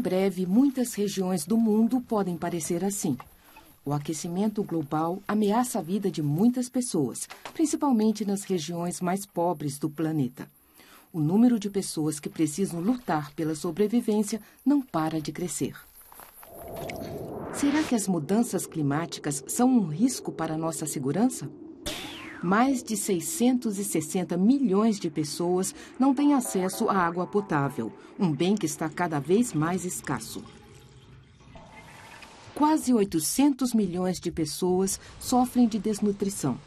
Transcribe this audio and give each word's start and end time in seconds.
breve, 0.00 0.46
muitas 0.46 0.94
regiões 0.94 1.44
do 1.44 1.58
mundo 1.58 2.00
podem 2.00 2.38
parecer 2.38 2.82
assim. 2.82 3.18
O 3.84 3.92
aquecimento 3.92 4.62
global 4.62 5.22
ameaça 5.28 5.78
a 5.78 5.82
vida 5.82 6.10
de 6.10 6.22
muitas 6.22 6.70
pessoas, 6.70 7.28
principalmente 7.52 8.24
nas 8.24 8.44
regiões 8.44 9.02
mais 9.02 9.26
pobres 9.26 9.78
do 9.78 9.90
planeta. 9.90 10.48
O 11.12 11.20
número 11.20 11.58
de 11.58 11.68
pessoas 11.68 12.18
que 12.18 12.30
precisam 12.30 12.80
lutar 12.80 13.32
pela 13.34 13.54
sobrevivência 13.54 14.40
não 14.64 14.80
para 14.80 15.20
de 15.20 15.30
crescer. 15.32 15.76
Será 17.52 17.82
que 17.82 17.94
as 17.94 18.08
mudanças 18.08 18.66
climáticas 18.66 19.44
são 19.46 19.68
um 19.68 19.86
risco 19.86 20.32
para 20.32 20.54
a 20.54 20.58
nossa 20.58 20.86
segurança? 20.86 21.48
Mais 22.42 22.82
de 22.82 22.96
660 22.96 24.36
milhões 24.36 24.98
de 24.98 25.10
pessoas 25.10 25.74
não 25.98 26.14
têm 26.14 26.34
acesso 26.34 26.88
à 26.88 26.96
água 26.96 27.26
potável, 27.26 27.92
um 28.18 28.30
bem 28.30 28.54
que 28.54 28.66
está 28.66 28.88
cada 28.88 29.18
vez 29.18 29.52
mais 29.52 29.84
escasso. 29.84 30.42
Quase 32.54 32.94
800 32.94 33.74
milhões 33.74 34.20
de 34.20 34.30
pessoas 34.30 35.00
sofrem 35.18 35.66
de 35.66 35.78
desnutrição. 35.78 36.58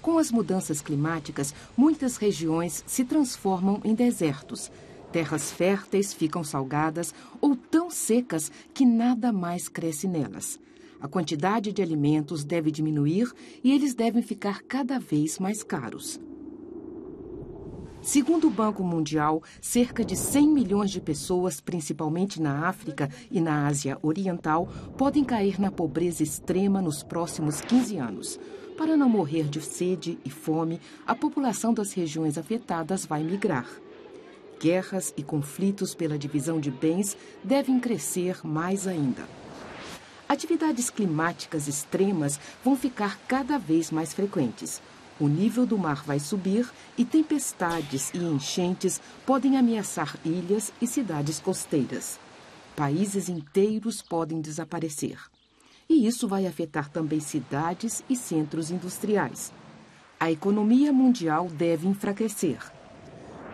Com 0.00 0.18
as 0.18 0.30
mudanças 0.30 0.82
climáticas, 0.82 1.54
muitas 1.76 2.18
regiões 2.18 2.84
se 2.86 3.04
transformam 3.04 3.80
em 3.82 3.94
desertos. 3.94 4.70
Terras 5.10 5.50
férteis 5.50 6.12
ficam 6.12 6.44
salgadas 6.44 7.14
ou 7.40 7.56
tão 7.56 7.90
secas 7.90 8.52
que 8.74 8.84
nada 8.84 9.32
mais 9.32 9.66
cresce 9.66 10.06
nelas. 10.06 10.60
A 11.04 11.08
quantidade 11.08 11.70
de 11.70 11.82
alimentos 11.82 12.44
deve 12.44 12.70
diminuir 12.70 13.30
e 13.62 13.72
eles 13.72 13.94
devem 13.94 14.22
ficar 14.22 14.62
cada 14.62 14.98
vez 14.98 15.38
mais 15.38 15.62
caros. 15.62 16.18
Segundo 18.00 18.46
o 18.46 18.50
Banco 18.50 18.82
Mundial, 18.82 19.42
cerca 19.60 20.02
de 20.02 20.16
100 20.16 20.48
milhões 20.48 20.90
de 20.90 21.02
pessoas, 21.02 21.60
principalmente 21.60 22.40
na 22.40 22.66
África 22.66 23.10
e 23.30 23.38
na 23.38 23.66
Ásia 23.66 23.98
Oriental, 24.00 24.66
podem 24.96 25.22
cair 25.22 25.60
na 25.60 25.70
pobreza 25.70 26.22
extrema 26.22 26.80
nos 26.80 27.02
próximos 27.02 27.60
15 27.60 27.98
anos. 27.98 28.40
Para 28.74 28.96
não 28.96 29.06
morrer 29.06 29.44
de 29.44 29.60
sede 29.60 30.18
e 30.24 30.30
fome, 30.30 30.80
a 31.06 31.14
população 31.14 31.74
das 31.74 31.92
regiões 31.92 32.38
afetadas 32.38 33.04
vai 33.04 33.22
migrar. 33.22 33.68
Guerras 34.58 35.12
e 35.18 35.22
conflitos 35.22 35.94
pela 35.94 36.16
divisão 36.16 36.58
de 36.58 36.70
bens 36.70 37.14
devem 37.44 37.78
crescer 37.78 38.38
mais 38.42 38.88
ainda. 38.88 39.43
Atividades 40.34 40.90
climáticas 40.90 41.68
extremas 41.68 42.40
vão 42.64 42.74
ficar 42.74 43.20
cada 43.28 43.56
vez 43.56 43.92
mais 43.92 44.12
frequentes. 44.12 44.82
O 45.20 45.28
nível 45.28 45.64
do 45.64 45.78
mar 45.78 46.02
vai 46.04 46.18
subir 46.18 46.68
e 46.98 47.04
tempestades 47.04 48.10
e 48.12 48.18
enchentes 48.18 49.00
podem 49.24 49.56
ameaçar 49.56 50.16
ilhas 50.24 50.72
e 50.82 50.88
cidades 50.88 51.38
costeiras. 51.38 52.18
Países 52.74 53.28
inteiros 53.28 54.02
podem 54.02 54.40
desaparecer. 54.40 55.20
E 55.88 56.04
isso 56.04 56.26
vai 56.26 56.48
afetar 56.48 56.88
também 56.88 57.20
cidades 57.20 58.02
e 58.10 58.16
centros 58.16 58.72
industriais. 58.72 59.52
A 60.18 60.32
economia 60.32 60.92
mundial 60.92 61.46
deve 61.46 61.86
enfraquecer. 61.86 62.58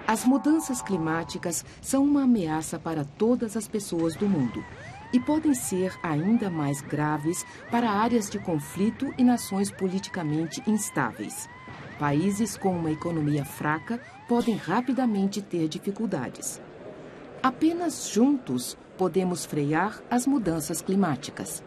As 0.07 0.25
mudanças 0.25 0.81
climáticas 0.81 1.63
são 1.83 2.03
uma 2.03 2.23
ameaça 2.23 2.79
para 2.79 3.05
todas 3.05 3.55
as 3.55 3.69
pessoas 3.69 4.17
do 4.17 4.27
mundo 4.27 4.65
e 5.13 5.21
podem 5.21 5.55
ser 5.55 5.99
ainda 6.03 6.51
mais 6.51 6.81
graves 6.81 7.45
para 7.71 7.91
áreas 7.91 8.29
de 8.29 8.39
conflito 8.39 9.13
e 9.19 9.25
nações 9.25 9.71
politicamente 9.71 10.63
instáveis. 10.67 11.49
Países 11.99 12.57
com 12.57 12.77
uma 12.77 12.91
economia 12.91 13.45
fraca 13.45 14.01
podem 14.29 14.57
rapidamente 14.57 15.43
ter 15.43 15.69
dificuldades. 15.69 16.61
Apenas 17.43 18.09
juntos 18.09 18.77
podemos 18.97 19.45
frear 19.45 20.03
as 20.11 20.27
mudanças 20.27 20.81
climáticas. 20.81 21.63